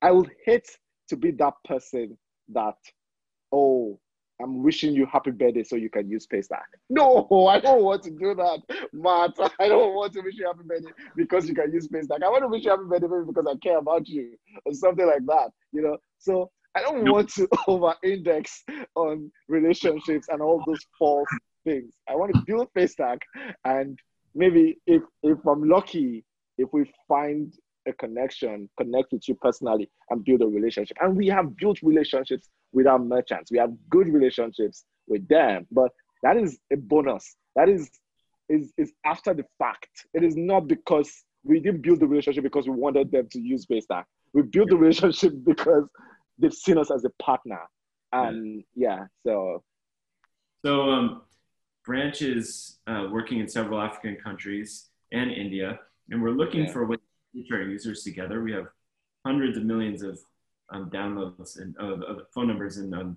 I 0.02 0.10
would 0.10 0.30
hate 0.44 0.68
to 1.08 1.16
be 1.16 1.30
that 1.32 1.54
person 1.64 2.16
that, 2.50 2.76
oh, 3.52 3.98
I'm 4.40 4.62
wishing 4.62 4.94
you 4.94 5.06
happy 5.06 5.30
birthday 5.30 5.62
so 5.62 5.76
you 5.76 5.88
can 5.88 6.08
use 6.08 6.26
Paystack. 6.26 6.66
No, 6.90 7.26
I 7.48 7.60
don't 7.60 7.82
want 7.82 8.02
to 8.04 8.10
do 8.10 8.34
that, 8.34 8.62
Matt. 8.92 9.32
I 9.60 9.68
don't 9.68 9.94
want 9.94 10.12
to 10.14 10.20
wish 10.20 10.34
you 10.36 10.46
happy 10.46 10.64
birthday 10.64 10.92
because 11.16 11.48
you 11.48 11.54
can 11.54 11.72
use 11.72 11.88
Paystack. 11.88 12.22
I 12.22 12.28
want 12.28 12.42
to 12.42 12.48
wish 12.48 12.64
you 12.64 12.70
happy 12.70 12.84
birthday 12.84 13.06
because 13.06 13.46
I 13.48 13.56
care 13.56 13.78
about 13.78 14.08
you 14.08 14.36
or 14.64 14.74
something 14.74 15.06
like 15.06 15.24
that, 15.26 15.50
you 15.72 15.82
know? 15.82 15.96
So 16.18 16.50
I 16.74 16.82
don't 16.82 17.04
nope. 17.04 17.14
want 17.14 17.28
to 17.34 17.48
over 17.66 17.94
index 18.02 18.62
on 18.94 19.30
relationships 19.48 20.28
and 20.28 20.42
all 20.42 20.62
those 20.66 20.84
false 20.98 21.28
things. 21.64 21.94
I 22.08 22.14
want 22.14 22.32
to 22.32 22.42
build 22.46 22.68
Paystack 22.76 23.20
and 23.64 23.98
maybe 24.34 24.78
if 24.86 25.02
if 25.22 25.38
I'm 25.46 25.68
lucky, 25.68 26.24
if 26.58 26.68
we 26.72 26.92
find 27.08 27.52
a 27.86 27.92
connection, 27.92 28.68
connect 28.78 29.12
with 29.12 29.28
you 29.28 29.34
personally, 29.36 29.90
and 30.10 30.24
build 30.24 30.42
a 30.42 30.46
relationship. 30.46 30.96
And 31.00 31.16
we 31.16 31.28
have 31.28 31.56
built 31.56 31.80
relationships 31.82 32.48
with 32.72 32.86
our 32.86 32.98
merchants. 32.98 33.50
We 33.50 33.58
have 33.58 33.72
good 33.88 34.08
relationships 34.08 34.84
with 35.06 35.26
them, 35.28 35.66
but 35.70 35.92
that 36.22 36.36
is 36.36 36.58
a 36.72 36.76
bonus. 36.76 37.36
That 37.54 37.68
is 37.68 37.90
is 38.48 38.72
is 38.76 38.92
after 39.04 39.34
the 39.34 39.44
fact. 39.58 40.06
It 40.14 40.22
is 40.22 40.36
not 40.36 40.68
because 40.68 41.24
we 41.44 41.60
didn't 41.60 41.82
build 41.82 42.00
the 42.00 42.06
relationship 42.06 42.42
because 42.42 42.68
we 42.68 42.74
wanted 42.74 43.10
them 43.10 43.28
to 43.30 43.40
use 43.40 43.66
Paystack. 43.66 44.04
We 44.32 44.42
built 44.42 44.70
the 44.70 44.76
relationship 44.76 45.32
because 45.44 45.84
they've 46.38 46.52
seen 46.52 46.78
us 46.78 46.90
as 46.90 47.04
a 47.04 47.10
partner. 47.22 47.60
And 48.12 48.64
yeah, 48.74 48.96
yeah 48.96 49.04
so 49.24 49.62
so 50.64 50.90
um, 50.90 51.22
Branch 51.84 52.20
is 52.22 52.78
uh, 52.88 53.06
working 53.12 53.38
in 53.38 53.48
several 53.48 53.80
African 53.80 54.16
countries 54.16 54.88
and 55.12 55.30
India, 55.30 55.78
and 56.10 56.20
we're 56.20 56.32
looking 56.32 56.64
yeah. 56.64 56.72
for 56.72 56.84
ways 56.86 56.98
to 56.98 57.05
reach 57.36 57.48
our 57.52 57.62
users 57.62 58.02
together. 58.02 58.42
We 58.42 58.52
have 58.52 58.66
hundreds 59.24 59.56
of 59.56 59.64
millions 59.64 60.02
of 60.02 60.18
um, 60.72 60.90
downloads 60.90 61.60
and 61.60 61.76
of, 61.76 62.02
of, 62.02 62.22
phone 62.34 62.48
numbers 62.48 62.78
and 62.78 62.94
um, 62.94 63.16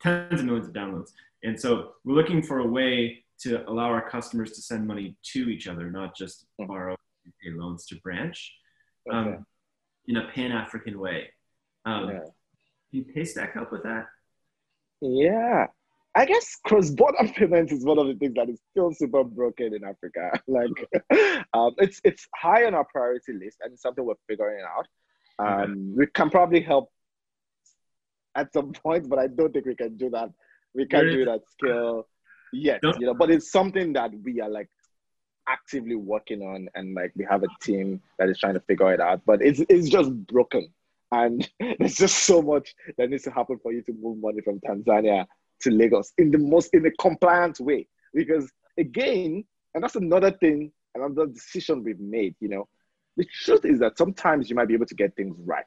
tens 0.00 0.40
of 0.40 0.44
millions 0.44 0.68
of 0.68 0.74
downloads. 0.74 1.12
And 1.42 1.58
so 1.58 1.92
we're 2.04 2.14
looking 2.14 2.42
for 2.42 2.58
a 2.58 2.66
way 2.66 3.24
to 3.40 3.68
allow 3.68 3.86
our 3.86 4.08
customers 4.08 4.52
to 4.52 4.62
send 4.62 4.86
money 4.86 5.16
to 5.32 5.48
each 5.48 5.68
other, 5.68 5.90
not 5.90 6.16
just 6.16 6.46
hmm. 6.58 6.66
borrow 6.66 6.96
and 7.24 7.32
pay 7.42 7.50
loans 7.50 7.86
to 7.86 7.96
Branch, 7.96 8.52
um, 9.10 9.28
okay. 9.28 9.38
in 10.08 10.16
a 10.16 10.28
Pan 10.34 10.52
African 10.52 10.98
way. 10.98 11.28
Um, 11.84 12.08
yeah. 12.10 12.20
Can 12.90 13.04
Paystack 13.14 13.54
help 13.54 13.72
with 13.72 13.84
that? 13.84 14.06
Yeah, 15.00 15.66
I 16.14 16.26
guess 16.26 16.56
cross-border 16.64 17.32
payments 17.36 17.72
is 17.72 17.84
one 17.84 17.98
of 17.98 18.06
the 18.06 18.14
things 18.14 18.34
that 18.34 18.48
is 18.48 18.60
still 18.70 18.92
super 18.92 19.24
broken 19.24 19.74
in 19.74 19.84
Africa. 19.84 20.30
like, 20.46 20.70
um, 21.54 21.74
it's 21.78 22.00
it's 22.04 22.26
high 22.34 22.64
on 22.66 22.74
our 22.74 22.84
priority 22.84 23.32
list, 23.32 23.58
and 23.62 23.72
it's 23.72 23.82
something 23.82 24.04
we're 24.04 24.14
figuring 24.28 24.64
out. 24.64 24.86
Um. 25.38 25.94
We 25.96 26.06
can 26.06 26.30
probably 26.30 26.60
help 26.60 26.90
at 28.34 28.52
some 28.52 28.72
point, 28.72 29.08
but 29.08 29.18
I 29.18 29.26
don't 29.26 29.52
think 29.52 29.66
we 29.66 29.74
can 29.74 29.96
do 29.96 30.10
that. 30.10 30.30
We 30.74 30.86
can't 30.86 31.10
do 31.10 31.22
it 31.22 31.28
at 31.28 31.40
scale 31.50 32.08
yet, 32.52 32.80
you 32.98 33.06
know. 33.06 33.14
But 33.14 33.30
it's 33.30 33.50
something 33.50 33.92
that 33.94 34.10
we 34.22 34.40
are 34.40 34.48
like 34.50 34.68
actively 35.48 35.96
working 35.96 36.42
on, 36.42 36.68
and 36.74 36.94
like 36.94 37.12
we 37.16 37.26
have 37.28 37.42
a 37.42 37.48
team 37.62 38.00
that 38.18 38.28
is 38.28 38.38
trying 38.38 38.54
to 38.54 38.60
figure 38.60 38.92
it 38.92 39.00
out. 39.00 39.22
But 39.26 39.42
it's 39.42 39.60
it's 39.68 39.88
just 39.88 40.12
broken, 40.26 40.68
and 41.10 41.48
there's 41.78 41.96
just 41.96 42.20
so 42.20 42.42
much 42.42 42.74
that 42.98 43.10
needs 43.10 43.24
to 43.24 43.30
happen 43.30 43.58
for 43.62 43.72
you 43.72 43.82
to 43.82 43.92
move 44.00 44.18
money 44.18 44.40
from 44.42 44.60
Tanzania 44.60 45.26
to 45.62 45.70
Lagos 45.70 46.12
in 46.18 46.30
the 46.30 46.38
most 46.38 46.70
in 46.72 46.86
a 46.86 46.90
compliant 46.92 47.60
way. 47.60 47.86
Because 48.14 48.50
again, 48.78 49.44
and 49.74 49.82
that's 49.82 49.96
another 49.96 50.30
thing, 50.30 50.72
another 50.94 51.26
decision 51.26 51.82
we've 51.82 52.00
made, 52.00 52.34
you 52.40 52.48
know. 52.48 52.68
The 53.16 53.26
truth 53.44 53.64
is 53.64 53.78
that 53.80 53.98
sometimes 53.98 54.48
you 54.48 54.56
might 54.56 54.68
be 54.68 54.74
able 54.74 54.86
to 54.86 54.94
get 54.94 55.14
things 55.16 55.36
right 55.44 55.64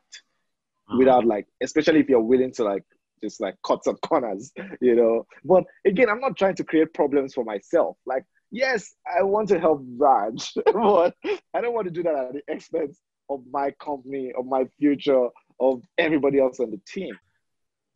uh-huh. 0.88 0.98
without 0.98 1.26
like, 1.26 1.48
especially 1.62 2.00
if 2.00 2.10
you're 2.10 2.20
willing 2.20 2.52
to 2.54 2.64
like 2.64 2.84
just 3.24 3.42
like 3.42 3.56
cut 3.66 3.84
some 3.84 3.96
corners, 4.04 4.52
you 4.82 4.96
know. 4.96 5.26
But 5.44 5.64
again, 5.86 6.10
I'm 6.10 6.20
not 6.20 6.38
trying 6.38 6.56
to 6.56 6.64
create 6.64 6.94
problems 6.94 7.34
for 7.34 7.44
myself. 7.44 7.98
Like, 8.06 8.24
yes, 8.52 8.96
I 9.06 9.24
want 9.24 9.50
to 9.50 9.60
help 9.60 9.84
Raj, 9.98 10.54
but 10.74 11.14
I 11.54 11.62
don't 11.62 11.74
want 11.74 11.86
to 11.86 11.94
do 11.94 12.04
that 12.04 12.16
at 12.16 12.34
the 12.34 12.42
expense 12.48 13.00
of 13.30 13.44
my 13.52 13.72
company, 13.80 14.32
of 14.38 14.46
my 14.46 14.66
future, 14.80 15.30
of 15.60 15.84
everybody 15.98 16.40
else 16.40 16.60
on 16.60 16.72
the 16.72 16.80
team. 16.88 17.18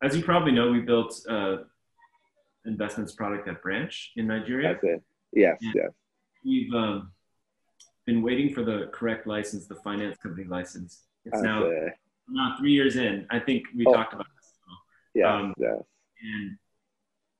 As 0.01 0.15
you 0.15 0.24
probably 0.24 0.53
know, 0.53 0.72
we 0.72 0.79
built 0.79 1.20
uh, 1.29 1.58
investments 2.69 3.13
product 3.13 3.47
at 3.47 3.61
Branch 3.61 4.11
in 4.15 4.27
Nigeria. 4.27 4.73
That's 4.73 4.83
it. 4.83 5.03
Yes, 5.33 5.57
and 5.61 5.73
yes. 5.75 5.91
We've 6.45 6.73
um, 6.73 7.11
been 8.05 8.21
waiting 8.21 8.53
for 8.53 8.63
the 8.63 8.89
correct 8.93 9.27
license, 9.27 9.67
the 9.67 9.75
finance 9.75 10.17
company 10.17 10.47
license. 10.47 11.03
It's 11.25 11.33
That's 11.33 11.43
now 11.43 11.65
it. 11.65 11.93
now 12.29 12.55
three 12.57 12.71
years 12.71 12.95
in. 12.95 13.25
I 13.29 13.39
think 13.39 13.65
we 13.75 13.85
oh. 13.85 13.93
talked 13.93 14.13
about 14.13 14.27
this. 14.35 14.53
Yeah, 15.13 15.35
um, 15.35 15.53
yes. 15.57 15.83
And 16.21 16.57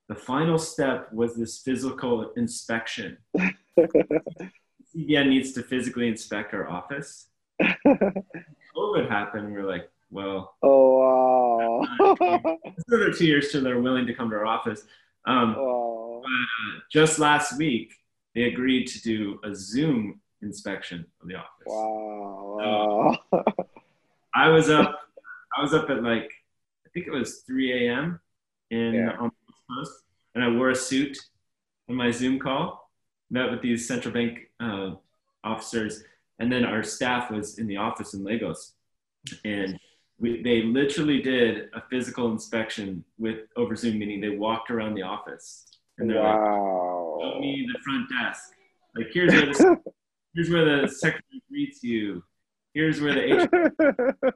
the 0.08 0.16
final 0.16 0.58
step 0.58 1.12
was 1.14 1.36
this 1.36 1.60
physical 1.60 2.32
inspection. 2.36 3.18
CBN 3.78 5.30
needs 5.30 5.52
to 5.54 5.64
physically 5.64 6.08
inspect 6.08 6.54
our 6.54 6.68
office. 6.68 7.28
COVID 7.62 9.10
happened. 9.10 9.54
We 9.54 9.60
are 9.60 9.66
like, 9.66 9.90
well, 10.10 10.56
oh 10.64 11.86
wow! 12.00 12.58
another 12.88 13.14
two 13.14 13.26
years 13.26 13.52
till 13.52 13.62
they're 13.62 13.80
willing 13.80 14.08
to 14.08 14.14
come 14.14 14.30
to 14.32 14.36
our 14.36 14.46
office. 14.46 14.84
Um, 15.30 15.56
oh. 15.58 16.24
uh, 16.26 16.80
just 16.92 17.20
last 17.20 17.58
week, 17.58 17.94
they 18.34 18.44
agreed 18.44 18.88
to 18.88 19.02
do 19.02 19.40
a 19.44 19.54
Zoom 19.54 20.20
inspection 20.42 21.06
of 21.22 21.28
the 21.28 21.36
office. 21.36 21.68
Wow. 21.68 23.18
wow. 23.32 23.44
I 24.34 24.50
was 24.50 24.70
up. 24.70 25.00
I 25.56 25.62
was 25.62 25.74
up 25.74 25.90
at 25.90 26.04
like 26.04 26.32
I 26.86 26.90
think 26.94 27.08
it 27.08 27.12
was 27.12 27.42
3 27.42 27.88
a.m. 27.88 28.20
in 28.72 28.94
yeah. 28.96 29.18
on 29.20 29.32
Post, 29.70 30.04
and 30.34 30.44
I 30.44 30.50
wore 30.50 30.72
a 30.72 30.76
suit 30.76 31.18
on 31.90 31.96
my 31.96 32.10
Zoom 32.10 32.40
call. 32.40 32.90
Met 33.30 33.52
with 33.52 33.62
these 33.62 33.88
central 33.88 34.12
bank 34.12 34.40
uh, 34.60 34.96
officers, 35.44 36.04
and 36.40 36.52
then 36.52 36.66
our 36.66 36.82
staff 36.82 37.30
was 37.30 37.60
in 37.60 37.68
the 37.68 37.78
office 37.78 38.16
in 38.16 38.24
Lagos, 38.24 38.74
and 39.46 39.80
we, 40.20 40.44
they 40.44 40.64
literally 40.64 41.22
did 41.22 41.70
a 41.74 41.82
physical 41.90 42.32
inspection 42.32 43.04
with 43.18 43.40
over 43.56 43.76
Zoom, 43.76 44.00
meeting. 44.00 44.20
they 44.20 44.30
walked 44.30 44.70
around 44.70 44.96
the 44.96 45.02
office 45.02 45.66
and 45.98 46.10
they're 46.10 46.22
wow. 46.22 47.18
like, 47.22 47.34
"Show 47.34 47.40
me 47.40 47.68
the 47.72 47.80
front 47.80 48.10
desk. 48.10 48.52
Like 48.96 49.08
here's 49.14 49.32
where 49.34 49.46
the 49.46 49.78
here's 50.34 50.50
where 50.50 50.82
the 50.82 50.88
secretary 50.88 51.42
greets 51.50 51.84
you. 51.84 52.24
Here's 52.74 53.02
where 53.02 53.14
the 53.14 53.74
HR." 53.82 54.34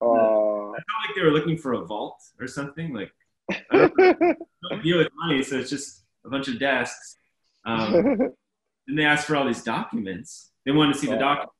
Oh. 0.00 0.74
I 0.74 0.80
felt 0.80 1.06
like 1.06 1.14
they 1.14 1.22
were 1.22 1.30
looking 1.30 1.58
for 1.58 1.74
a 1.74 1.84
vault 1.84 2.20
or 2.40 2.46
something. 2.46 2.92
Like 2.92 3.12
I 3.50 3.62
don't, 3.70 3.96
don't 4.70 4.82
deal 4.82 4.98
with 4.98 5.08
money, 5.14 5.42
so 5.42 5.58
it's 5.58 5.70
just 5.70 6.04
a 6.24 6.30
bunch 6.30 6.48
of 6.48 6.58
desks. 6.58 7.16
Um, 7.64 7.94
and 8.88 8.98
they 8.98 9.04
asked 9.04 9.26
for 9.26 9.36
all 9.36 9.46
these 9.46 9.62
documents. 9.62 10.50
They 10.64 10.72
wanted 10.72 10.94
to 10.94 10.98
see 10.98 11.06
the 11.08 11.16
documents 11.16 11.54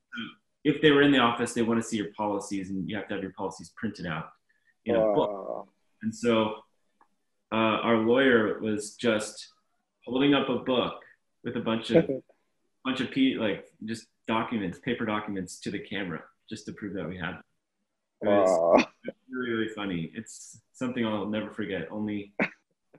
if 0.64 0.80
they 0.80 0.90
were 0.90 1.02
in 1.02 1.12
the 1.12 1.18
office, 1.18 1.52
they 1.52 1.62
want 1.62 1.82
to 1.82 1.86
see 1.86 1.96
your 1.96 2.12
policies, 2.16 2.70
and 2.70 2.88
you 2.88 2.96
have 2.96 3.08
to 3.08 3.14
have 3.14 3.22
your 3.22 3.32
policies 3.32 3.72
printed 3.76 4.06
out 4.06 4.30
in 4.84 4.94
a 4.94 5.00
uh, 5.00 5.14
book. 5.14 5.68
And 6.02 6.14
so, 6.14 6.54
uh, 7.52 7.78
our 7.82 7.96
lawyer 7.96 8.60
was 8.60 8.94
just 8.94 9.48
holding 10.04 10.34
up 10.34 10.48
a 10.48 10.58
book 10.58 11.00
with 11.44 11.56
a 11.56 11.60
bunch 11.60 11.90
of 11.90 12.08
bunch 12.84 13.00
of 13.00 13.10
p 13.10 13.34
like 13.34 13.66
just 13.84 14.06
documents, 14.26 14.78
paper 14.78 15.04
documents 15.04 15.58
to 15.60 15.70
the 15.70 15.78
camera, 15.78 16.22
just 16.48 16.66
to 16.66 16.72
prove 16.72 16.94
that 16.94 17.08
we 17.08 17.16
had. 17.16 17.38
Uh, 18.26 18.84
really 19.30 19.50
really 19.50 19.68
funny. 19.68 20.12
It's 20.14 20.60
something 20.72 21.04
I'll 21.04 21.26
never 21.26 21.50
forget. 21.50 21.88
Only 21.90 22.32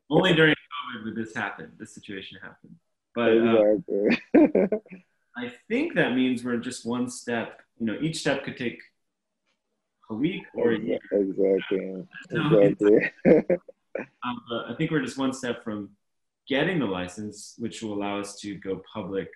only 0.09 0.33
during 0.33 0.53
COVID 0.93 1.05
would 1.05 1.15
this 1.15 1.33
happen. 1.33 1.71
This 1.79 1.93
situation 1.93 2.37
happened. 2.41 2.75
But 3.15 3.37
uh, 3.37 4.77
I 5.35 5.51
think 5.67 5.95
that 5.95 6.13
means 6.13 6.43
we're 6.43 6.57
just 6.57 6.85
one 6.85 7.09
step. 7.09 7.61
You 7.79 7.87
know, 7.87 7.97
each 8.01 8.17
step 8.17 8.43
could 8.43 8.57
take 8.57 8.79
a 10.09 10.13
week 10.13 10.43
or 10.53 10.71
a 10.71 10.79
year. 10.79 10.99
Exactly. 11.11 12.03
Exactly. 12.29 13.11
um, 14.23 14.41
I 14.67 14.73
think 14.77 14.91
we're 14.91 15.01
just 15.01 15.17
one 15.17 15.33
step 15.33 15.63
from 15.63 15.89
getting 16.47 16.79
the 16.79 16.85
license, 16.85 17.55
which 17.57 17.81
will 17.81 17.93
allow 17.93 18.19
us 18.19 18.39
to 18.41 18.55
go 18.55 18.81
public 18.91 19.29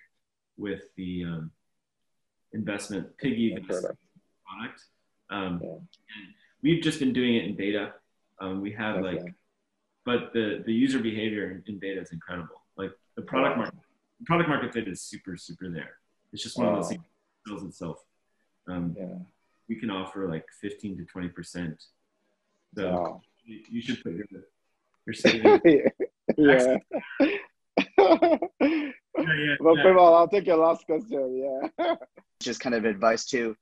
with 0.56 0.82
the 0.96 1.24
um, 1.24 1.50
investment 2.52 3.16
piggy 3.18 3.52
investment 3.52 3.98
product. 4.46 4.84
Um, 5.30 5.60
yeah. 5.62 5.70
And 5.70 6.34
we've 6.62 6.82
just 6.82 6.98
been 6.98 7.12
doing 7.12 7.36
it 7.36 7.44
in 7.44 7.56
beta. 7.56 7.94
Um, 8.40 8.60
we 8.60 8.72
have 8.72 8.96
okay. 8.96 9.16
like, 9.16 9.34
but 10.04 10.32
the 10.32 10.62
the 10.64 10.72
user 10.72 11.00
behavior 11.00 11.62
in 11.66 11.78
beta 11.78 12.00
is 12.00 12.12
incredible. 12.12 12.62
Like 12.76 12.92
the 13.16 13.22
product 13.22 13.56
wow. 13.56 13.62
market 13.64 13.87
product 14.24 14.48
market 14.48 14.72
fit 14.72 14.88
is 14.88 15.02
super, 15.02 15.36
super 15.36 15.68
there. 15.70 15.94
It's 16.32 16.42
just 16.42 16.56
one 16.58 16.66
wow. 16.66 16.74
of 16.74 16.78
those 16.82 16.90
things 16.90 17.02
that 17.02 17.50
sells 17.50 17.62
itself. 17.64 18.04
Um, 18.68 18.94
yeah. 18.98 19.06
We 19.68 19.76
can 19.76 19.90
offer 19.90 20.28
like 20.28 20.46
15 20.60 20.98
to 20.98 21.04
20%. 21.04 21.74
So 22.76 22.90
wow. 22.90 23.20
you, 23.44 23.80
should 23.80 24.02
put 24.02 24.14
your, 24.14 24.26
your 25.06 25.14
savings. 25.14 25.60
yeah. 26.36 26.76
yeah, 27.98 28.90
yeah, 29.18 29.56
well, 29.60 29.76
yeah. 29.76 29.96
I'll 29.98 30.28
take 30.28 30.46
your 30.46 30.56
last 30.56 30.84
question. 30.86 31.70
Yeah. 31.78 31.94
Just 32.40 32.60
kind 32.60 32.74
of 32.74 32.84
advice 32.84 33.24
to, 33.26 33.56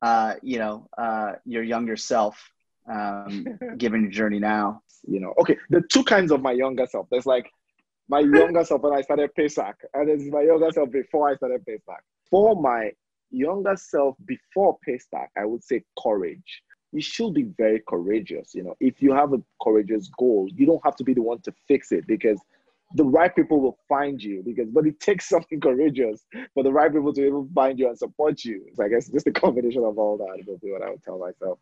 uh, 0.00 0.34
you 0.42 0.58
know, 0.58 0.88
uh, 0.96 1.32
your 1.44 1.62
younger 1.62 1.96
self, 1.96 2.50
um, 2.90 3.46
given 3.78 4.02
your 4.02 4.10
journey 4.10 4.38
now. 4.38 4.82
You 5.06 5.20
know, 5.20 5.34
okay, 5.40 5.58
the 5.68 5.82
two 5.82 6.04
kinds 6.04 6.30
of 6.30 6.42
my 6.42 6.52
younger 6.52 6.86
self. 6.86 7.08
There's 7.10 7.26
like 7.26 7.50
my 8.12 8.20
younger 8.20 8.62
self 8.62 8.82
when 8.82 8.92
I 8.92 9.00
started 9.00 9.30
Paystack, 9.34 9.72
and 9.94 10.06
this 10.06 10.20
is 10.20 10.30
my 10.30 10.42
younger 10.42 10.70
self 10.70 10.90
before 10.90 11.30
I 11.30 11.34
started 11.34 11.64
Paystack. 11.64 12.02
For 12.30 12.60
my 12.60 12.90
younger 13.30 13.74
self 13.74 14.16
before 14.26 14.76
Paystack, 14.86 15.28
I 15.34 15.46
would 15.46 15.64
say 15.64 15.82
courage. 15.98 16.62
You 16.92 17.00
should 17.00 17.32
be 17.32 17.44
very 17.56 17.82
courageous. 17.88 18.54
You 18.54 18.64
know, 18.64 18.74
if 18.80 19.00
you 19.00 19.14
have 19.14 19.32
a 19.32 19.38
courageous 19.62 20.10
goal, 20.18 20.46
you 20.54 20.66
don't 20.66 20.84
have 20.84 20.94
to 20.96 21.04
be 21.04 21.14
the 21.14 21.22
one 21.22 21.40
to 21.40 21.54
fix 21.66 21.90
it 21.90 22.06
because 22.06 22.38
the 22.96 23.04
right 23.04 23.34
people 23.34 23.62
will 23.62 23.78
find 23.88 24.22
you 24.22 24.42
because 24.44 24.68
but 24.68 24.86
it 24.86 25.00
takes 25.00 25.26
something 25.34 25.58
courageous 25.58 26.26
for 26.52 26.62
the 26.62 26.70
right 26.70 26.92
people 26.92 27.14
to 27.14 27.26
even 27.26 27.48
find 27.54 27.78
you 27.78 27.88
and 27.88 27.98
support 27.98 28.44
you. 28.44 28.66
So 28.74 28.84
I 28.84 28.88
guess 28.88 29.08
just 29.08 29.26
a 29.26 29.32
combination 29.32 29.84
of 29.84 29.96
all 29.96 30.18
that 30.18 30.46
will 30.46 30.58
be 30.58 30.70
what 30.70 30.82
I 30.82 30.90
would 30.90 31.02
tell 31.02 31.18
myself. 31.18 31.58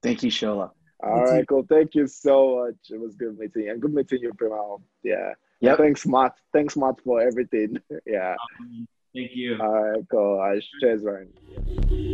Thank 0.00 0.22
you, 0.22 0.30
Shola. 0.30 0.70
All 1.02 1.26
right, 1.26 1.44
cool. 1.48 1.66
Thank 1.68 1.96
you 1.96 2.06
so 2.06 2.66
much. 2.66 2.76
It 2.88 3.00
was 3.00 3.16
good 3.16 3.36
meeting 3.36 3.64
you 3.64 3.72
and 3.72 3.82
good 3.82 3.92
meeting 3.92 4.20
you, 4.22 4.32
Primal. 4.34 4.80
Yeah. 5.02 5.32
Yeah. 5.62 5.76
Thanks, 5.76 6.06
Matt. 6.06 6.34
Thanks, 6.52 6.76
Matt, 6.76 7.00
for 7.04 7.20
everything. 7.20 7.78
yeah. 8.06 8.34
Um, 8.60 8.88
thank 9.14 9.30
you. 9.34 9.58
All 9.60 9.72
right, 9.72 10.04
cool. 10.10 10.20
All 10.20 10.38
right, 10.38 10.62
cheers, 10.80 11.02
Ryan. 11.04 12.08